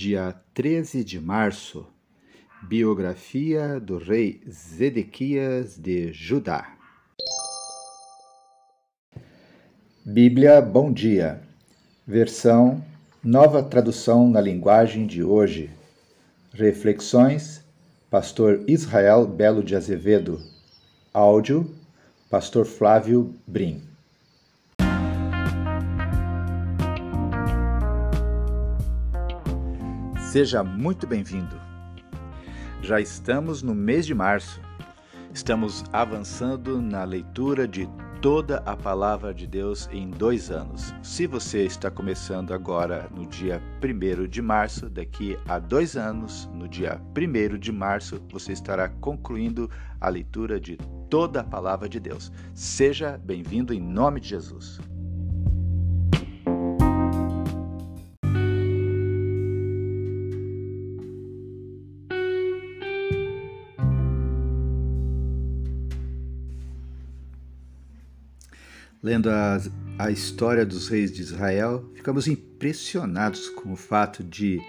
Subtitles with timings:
[0.00, 1.86] dia 13 de março,
[2.62, 6.74] biografia do rei Zedequias de Judá.
[10.02, 11.42] Bíblia Bom Dia,
[12.06, 12.82] versão
[13.22, 15.68] Nova Tradução na Linguagem de Hoje.
[16.54, 17.62] Reflexões,
[18.08, 20.40] Pastor Israel Belo de Azevedo.
[21.12, 21.70] Áudio,
[22.30, 23.89] Pastor Flávio Brim.
[30.30, 31.60] Seja muito bem-vindo.
[32.82, 34.60] Já estamos no mês de março.
[35.34, 37.88] Estamos avançando na leitura de
[38.22, 40.94] toda a palavra de Deus em dois anos.
[41.02, 46.68] Se você está começando agora no dia 1 de março, daqui a dois anos, no
[46.68, 49.68] dia 1 de março, você estará concluindo
[50.00, 50.78] a leitura de
[51.10, 52.30] toda a palavra de Deus.
[52.54, 54.78] Seja bem-vindo em nome de Jesus.
[69.02, 69.58] Lendo a,
[69.98, 74.60] a história dos reis de Israel, ficamos impressionados com o fato de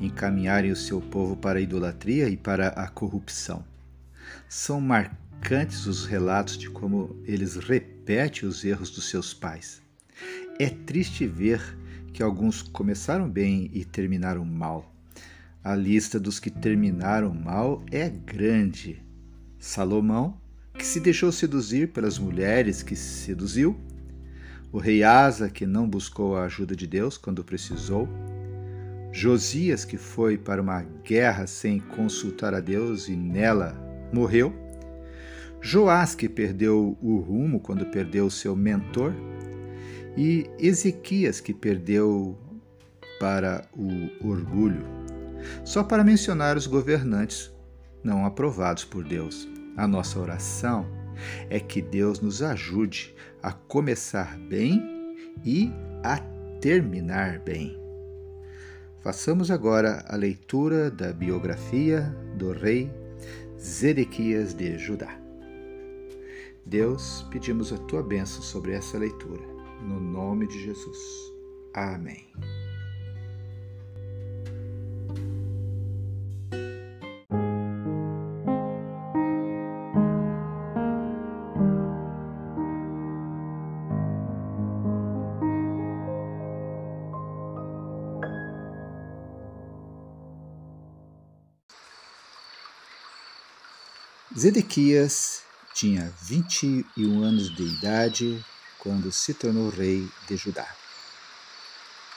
[0.00, 3.62] encaminharem o seu povo para a idolatria e para a corrupção.
[4.48, 9.82] São marcantes os relatos de como eles repetem os erros dos seus pais.
[10.58, 11.60] É triste ver
[12.14, 14.90] que alguns começaram bem e terminaram mal.
[15.62, 19.02] A lista dos que terminaram mal é grande.
[19.58, 20.40] Salomão
[20.76, 23.76] que se deixou seduzir pelas mulheres que seduziu,
[24.72, 28.08] o rei Asa, que não buscou a ajuda de Deus quando precisou,
[29.12, 33.72] Josias, que foi para uma guerra sem consultar a Deus e nela
[34.12, 34.52] morreu,
[35.60, 39.14] Joás, que perdeu o rumo quando perdeu seu mentor,
[40.16, 42.36] e Ezequias, que perdeu
[43.18, 44.84] para o orgulho.
[45.64, 47.53] Só para mencionar os governantes
[48.04, 49.48] não aprovados por Deus.
[49.76, 50.86] A nossa oração
[51.48, 56.18] é que Deus nos ajude a começar bem e a
[56.60, 57.76] terminar bem.
[59.00, 62.02] Façamos agora a leitura da biografia
[62.36, 62.90] do rei
[63.58, 65.18] Zedequias de Judá.
[66.64, 69.42] Deus, pedimos a tua bênção sobre essa leitura,
[69.82, 70.98] no nome de Jesus.
[71.74, 72.24] Amém.
[94.44, 95.40] Zedequias
[95.72, 98.44] tinha 21 anos de idade
[98.78, 100.68] quando se tornou rei de Judá.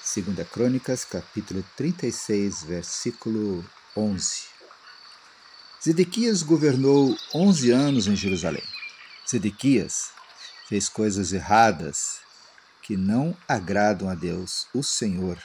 [0.03, 4.41] Segunda Crônicas, capítulo 36, versículo 11.
[5.81, 8.65] Zedequias governou 11 anos em Jerusalém.
[9.25, 10.09] Zedequias
[10.67, 12.19] fez coisas erradas
[12.81, 15.41] que não agradam a Deus, o Senhor,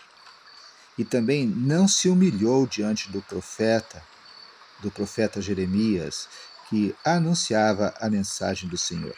[0.98, 4.02] e também não se humilhou diante do profeta,
[4.80, 6.28] do profeta Jeremias,
[6.72, 9.14] que anunciava a mensagem do Senhor.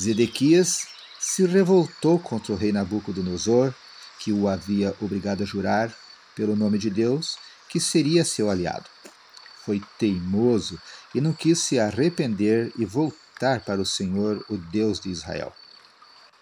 [0.00, 0.86] Zedequias
[1.20, 3.74] se revoltou contra o rei Nabucodonosor,
[4.18, 5.94] que o havia obrigado a jurar,
[6.34, 7.36] pelo nome de Deus,
[7.68, 8.86] que seria seu aliado.
[9.62, 10.80] Foi teimoso
[11.14, 15.52] e não quis se arrepender e voltar para o Senhor, o Deus de Israel.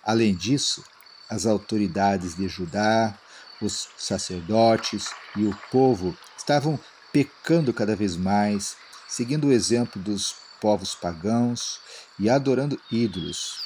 [0.04, 0.84] Além disso,
[1.28, 3.18] as autoridades de Judá,
[3.60, 6.78] os sacerdotes e o povo estavam
[7.12, 8.76] pecando cada vez mais
[9.12, 11.78] seguindo o exemplo dos povos pagãos
[12.18, 13.56] e adorando ídolos.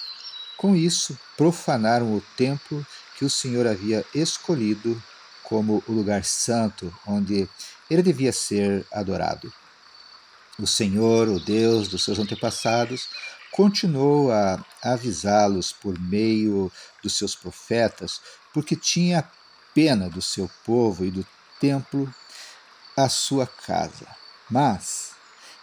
[0.57, 2.85] Com isso, profanaram o templo
[3.17, 5.01] que o Senhor havia escolhido
[5.45, 7.49] como o lugar santo onde
[7.89, 9.53] ele devia ser adorado.
[10.59, 13.09] O Senhor, o Deus dos seus antepassados,
[13.53, 16.73] continuou a avisá-los por meio
[17.05, 18.21] dos seus profetas,
[18.53, 19.31] porque tinha
[19.73, 21.25] pena do seu povo e do
[21.61, 22.13] templo,
[22.97, 24.07] a sua casa.
[24.51, 25.16] Mas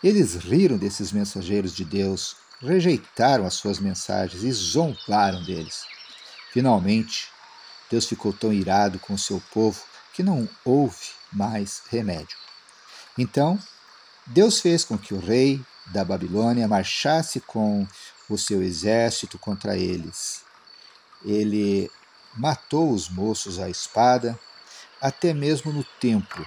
[0.03, 5.85] eles riram desses mensageiros de Deus, rejeitaram as suas mensagens e zombaram deles.
[6.51, 7.29] Finalmente,
[7.89, 9.81] Deus ficou tão irado com o seu povo
[10.13, 12.37] que não houve mais remédio.
[13.17, 13.57] Então,
[14.27, 17.87] Deus fez com que o rei da Babilônia marchasse com
[18.29, 20.43] o seu exército contra eles.
[21.25, 21.89] Ele
[22.35, 24.37] matou os moços à espada,
[25.01, 26.45] até mesmo no templo,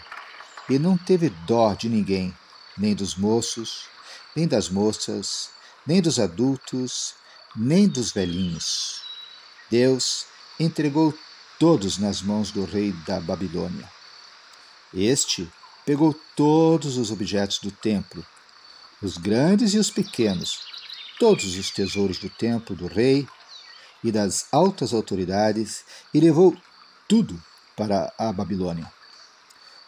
[0.69, 2.35] e não teve dó de ninguém,
[2.77, 3.89] nem dos moços,
[4.35, 5.51] nem das moças,
[5.87, 7.15] nem dos adultos,
[7.55, 9.01] nem dos velhinhos.
[9.71, 10.27] Deus
[10.59, 11.17] entregou
[11.59, 13.91] todos nas mãos do rei da Babilônia.
[14.93, 15.51] Este
[15.85, 18.25] pegou todos os objetos do templo,
[19.03, 20.61] os grandes e os pequenos,
[21.19, 23.27] todos os tesouros do templo do rei
[24.03, 26.57] e das altas autoridades e levou
[27.09, 27.43] tudo
[27.77, 28.91] para a Babilônia.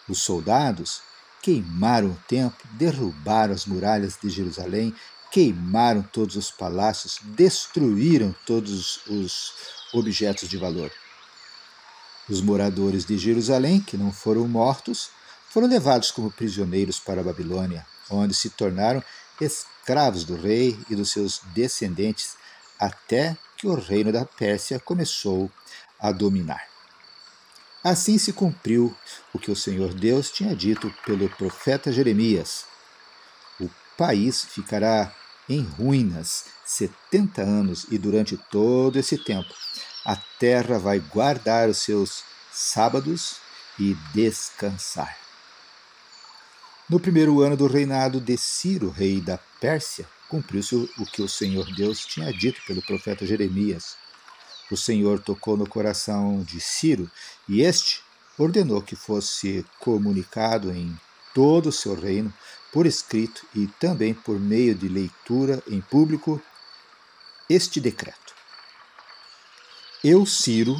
[0.08, 1.02] Os soldados
[1.43, 4.94] queimaram o templo, derrubaram as muralhas de Jerusalém,
[5.31, 9.52] queimaram todos os palácios, destruíram todos os
[9.93, 10.90] objetos de valor.
[12.29, 15.11] Os moradores de Jerusalém, que não foram mortos,
[15.49, 19.02] foram levados como prisioneiros para a Babilônia, onde se tornaram
[19.40, 22.37] escravos do rei e dos seus descendentes,
[22.79, 25.50] até que o reino da Pérsia começou
[25.99, 26.67] a dominar.
[27.82, 28.94] Assim se cumpriu
[29.32, 32.64] o que o Senhor Deus tinha dito pelo profeta Jeremias:
[33.60, 35.14] O país ficará
[35.48, 39.54] em ruínas setenta anos, e durante todo esse tempo
[40.04, 42.22] a terra vai guardar os seus
[42.52, 43.36] sábados
[43.78, 45.16] e descansar.
[46.88, 51.66] No primeiro ano do reinado de Ciro, rei da Pérsia, cumpriu-se o que o Senhor
[51.75, 53.96] Deus tinha dito pelo profeta Jeremias.
[54.70, 57.10] O Senhor tocou no coração de Ciro
[57.48, 58.02] e este
[58.36, 60.98] ordenou que fosse comunicado em
[61.34, 62.32] todo o seu reino,
[62.72, 66.40] por escrito e também por meio de leitura em público,
[67.48, 68.34] este decreto.
[70.04, 70.76] Eu, Ciro,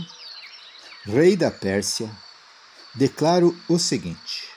[1.05, 2.11] rei da Pérsia,
[2.94, 4.49] declaro o seguinte: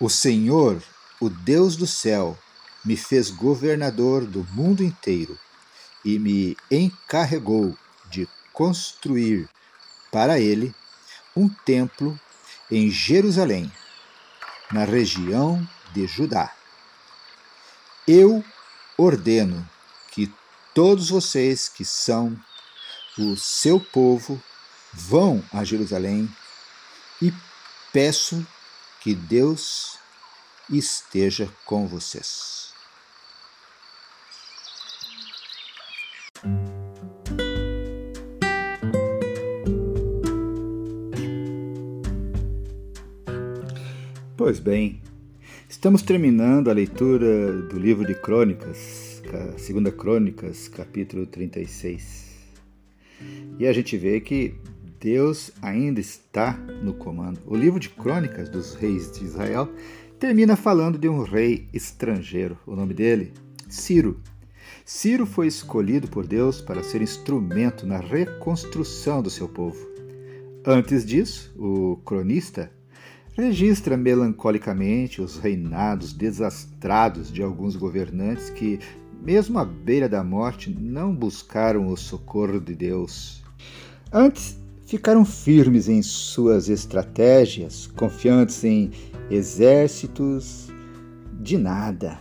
[0.00, 0.82] O Senhor,
[1.20, 2.36] o Deus do céu,
[2.84, 5.38] me fez governador do mundo inteiro
[6.06, 7.76] e me encarregou
[8.08, 9.50] de construir
[10.12, 10.72] para ele
[11.34, 12.18] um templo
[12.70, 13.70] em Jerusalém,
[14.70, 16.54] na região de Judá.
[18.06, 18.44] Eu
[18.96, 19.68] ordeno
[20.12, 20.32] que
[20.72, 22.40] todos vocês que são
[23.18, 24.40] o seu povo
[24.92, 26.32] vão a Jerusalém
[27.20, 27.32] e
[27.92, 28.46] peço
[29.00, 29.98] que Deus
[30.70, 32.65] esteja com vocês.
[44.36, 45.00] Pois bem,
[45.66, 49.22] estamos terminando a leitura do livro de Crônicas,
[49.56, 52.34] segunda Crônicas, capítulo 36.
[53.58, 54.54] E a gente vê que
[55.00, 56.52] Deus ainda está
[56.82, 57.40] no comando.
[57.46, 59.72] O livro de Crônicas dos reis de Israel
[60.18, 62.58] termina falando de um rei estrangeiro.
[62.66, 63.32] O nome dele,
[63.70, 64.20] Ciro.
[64.84, 69.96] Ciro foi escolhido por Deus para ser instrumento na reconstrução do seu povo.
[70.62, 72.70] Antes disso, o cronista
[73.36, 78.78] registra melancolicamente os reinados desastrados de alguns governantes que,
[79.22, 83.44] mesmo à beira da morte, não buscaram o socorro de Deus.
[84.10, 88.90] Antes, ficaram firmes em suas estratégias, confiantes em
[89.30, 90.72] exércitos
[91.38, 92.18] de nada.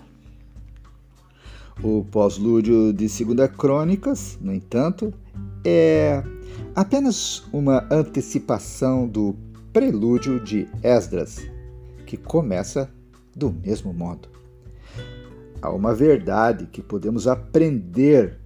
[1.82, 5.14] O pós-lúdio de Segunda Crônicas, no entanto,
[5.64, 6.22] é
[6.76, 9.34] apenas uma antecipação do
[9.75, 11.45] prelúdio de Esdras,
[12.06, 12.89] que começa
[13.36, 14.30] do mesmo modo.
[15.62, 18.39] Há uma verdade que podemos aprender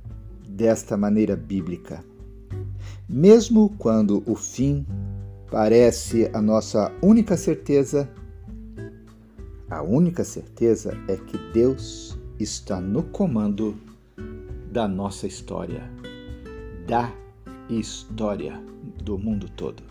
[0.43, 2.03] desta maneira bíblica.
[3.07, 4.83] Mesmo quando o fim
[5.51, 8.09] parece a nossa única certeza,
[9.69, 13.77] a única certeza é que Deus está no comando
[14.71, 15.83] da nossa história,
[16.88, 17.13] da
[17.69, 18.59] história
[19.03, 19.88] do mundo todo.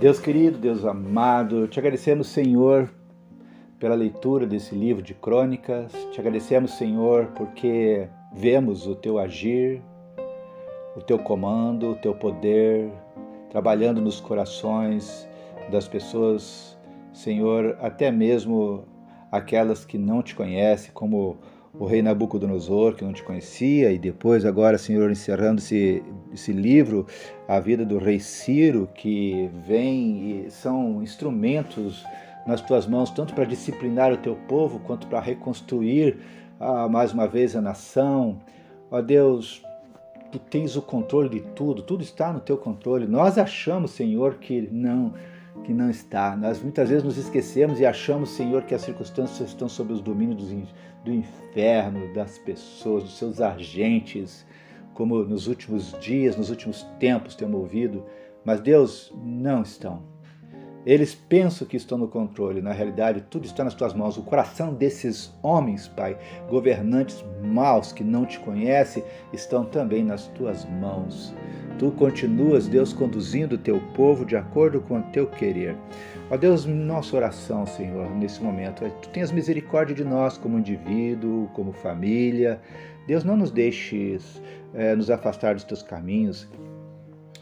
[0.00, 2.90] Deus querido, Deus amado, te agradecemos, Senhor,
[3.78, 5.92] pela leitura desse livro de crônicas.
[6.10, 9.82] Te agradecemos, Senhor, porque vemos o teu agir,
[10.96, 12.90] o teu comando, o teu poder
[13.50, 15.28] trabalhando nos corações
[15.70, 16.78] das pessoas,
[17.12, 18.86] Senhor, até mesmo
[19.30, 21.36] aquelas que não te conhecem, como
[21.72, 27.06] o rei Nabucodonosor, que não te conhecia, e depois, agora, Senhor, encerrando esse, esse livro,
[27.46, 32.04] a vida do rei Ciro, que vem e são instrumentos
[32.46, 36.18] nas tuas mãos, tanto para disciplinar o teu povo, quanto para reconstruir
[36.58, 38.38] ah, mais uma vez a nação.
[38.90, 39.62] Ó Deus,
[40.32, 43.06] tu tens o controle de tudo, tudo está no teu controle.
[43.06, 45.14] Nós achamos, Senhor, que não
[45.64, 46.36] que não está.
[46.36, 50.48] Nós muitas vezes nos esquecemos e achamos, Senhor, que as circunstâncias estão sob os domínios
[51.04, 54.46] do inferno, das pessoas, dos seus agentes,
[54.94, 58.04] como nos últimos dias, nos últimos tempos temos ouvido.
[58.44, 60.02] Mas, Deus, não estão.
[60.86, 64.16] Eles pensam que estão no controle, na realidade, tudo está nas tuas mãos.
[64.16, 66.18] O coração desses homens, Pai,
[66.48, 71.34] governantes maus que não te conhecem, estão também nas tuas mãos.
[71.78, 75.76] Tu continuas, Deus, conduzindo o teu povo de acordo com o teu querer.
[76.30, 81.48] Ó Deus, nossa oração, Senhor, nesse momento, é tu tenhas misericórdia de nós como indivíduo,
[81.54, 82.60] como família.
[83.06, 84.40] Deus, não nos deixes
[84.72, 86.48] é, nos afastar dos teus caminhos,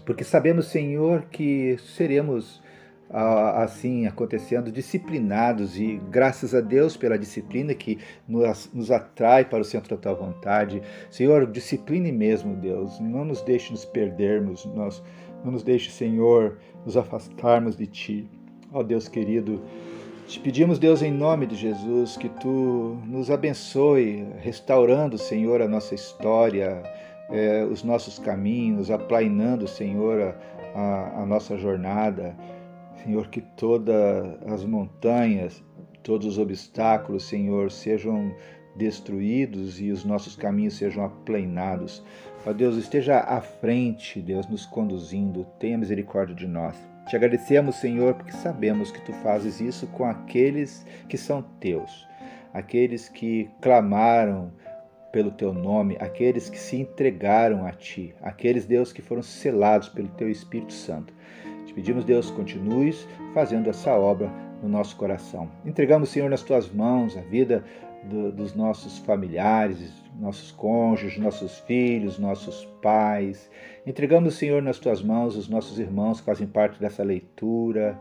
[0.04, 2.62] porque sabemos, Senhor, que seremos
[3.10, 9.64] assim acontecendo, disciplinados e graças a Deus pela disciplina que nos, nos, atrai para o
[9.64, 10.82] centro da tua vontade.
[11.10, 15.02] Senhor, discipline mesmo, Deus, não nos deixe nos perdermos, nós,
[15.44, 18.30] não nos deixe, Senhor, nos afastarmos de ti.
[18.72, 19.62] Ó Deus querido,
[20.26, 25.94] te pedimos, Deus, em nome de Jesus, que tu nos abençoe, restaurando, Senhor, a nossa
[25.94, 26.82] história,
[27.30, 30.34] eh, os nossos caminhos, aplainando, Senhor,
[30.74, 32.36] a, a nossa jornada.
[33.08, 33.96] Senhor, que todas
[34.46, 35.64] as montanhas,
[36.02, 38.34] todos os obstáculos, Senhor, sejam
[38.76, 42.04] destruídos e os nossos caminhos sejam aplainados.
[42.46, 46.76] Ó Deus, esteja à frente, Deus, nos conduzindo, tenha misericórdia de nós.
[47.08, 52.06] Te agradecemos, Senhor, porque sabemos que tu fazes isso com aqueles que são teus,
[52.52, 54.52] aqueles que clamaram
[55.10, 60.08] pelo teu nome, aqueles que se entregaram a ti, aqueles, Deus, que foram selados pelo
[60.08, 61.14] teu Espírito Santo.
[61.68, 64.32] Te pedimos, Deus, continues fazendo essa obra
[64.62, 65.50] no nosso coração.
[65.66, 67.62] Entregamos, Senhor, nas tuas mãos a vida
[68.04, 73.50] do, dos nossos familiares, nossos cônjuges, nossos filhos, nossos pais.
[73.86, 78.00] Entregamos, Senhor, nas tuas mãos os nossos irmãos que fazem parte dessa leitura.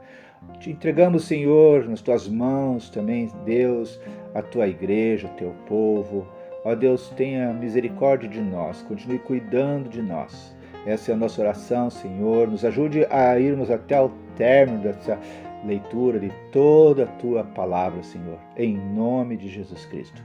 [0.62, 4.00] Te entregamos, Senhor, nas tuas mãos também, Deus,
[4.34, 6.26] a tua igreja, o teu povo.
[6.64, 10.56] Ó Deus, tenha misericórdia de nós, continue cuidando de nós.
[10.88, 12.48] Essa é a nossa oração, Senhor.
[12.48, 15.20] Nos ajude a irmos até o término dessa
[15.66, 18.40] leitura de toda a tua palavra, Senhor.
[18.56, 20.24] Em nome de Jesus Cristo.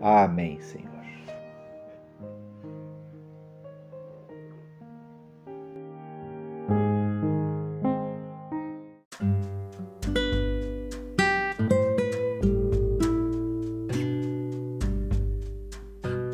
[0.00, 0.91] Amém, Senhor.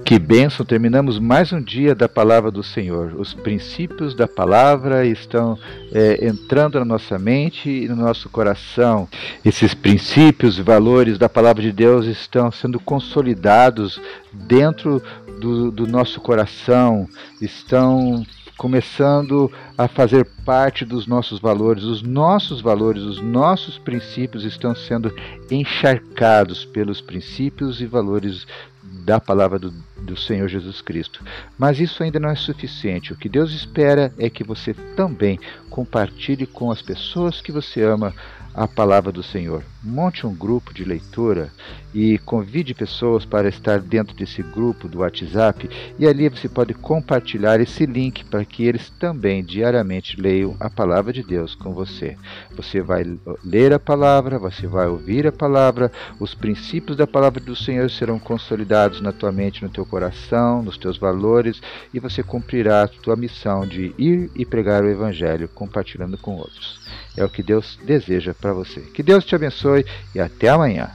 [0.08, 0.64] Que bênção!
[0.64, 3.12] Terminamos mais um dia da palavra do Senhor.
[3.18, 5.58] Os princípios da palavra estão
[5.92, 9.06] é, entrando na nossa mente e no nosso coração.
[9.44, 14.00] Esses princípios e valores da palavra de Deus estão sendo consolidados
[14.32, 15.02] dentro
[15.38, 17.06] do, do nosso coração,
[17.38, 18.24] estão
[18.56, 21.84] começando a fazer parte dos nossos valores.
[21.84, 25.14] Os nossos valores, os nossos princípios estão sendo
[25.50, 28.46] encharcados pelos princípios e valores
[28.82, 29.72] da palavra do,
[30.08, 31.22] do Senhor Jesus Cristo.
[31.56, 33.12] Mas isso ainda não é suficiente.
[33.12, 35.38] O que Deus espera é que você também
[35.70, 38.14] compartilhe com as pessoas que você ama
[38.54, 39.62] a palavra do Senhor.
[39.80, 41.52] Monte um grupo de leitura
[41.94, 47.60] e convide pessoas para estar dentro desse grupo do WhatsApp e ali você pode compartilhar
[47.60, 52.16] esse link para que eles também diariamente leiam a palavra de Deus com você.
[52.56, 53.04] Você vai
[53.44, 58.18] ler a palavra, você vai ouvir a palavra, os princípios da palavra do Senhor serão
[58.18, 61.62] consolidados na tua mente, no teu coração, nos teus valores
[61.94, 66.80] e você cumprirá a tua missão de ir e pregar o evangelho compartilhando com outros.
[67.16, 68.80] É o que Deus deseja para você.
[68.80, 69.34] Que Deus te
[69.68, 69.84] abençoe
[70.14, 70.90] e até amanhã.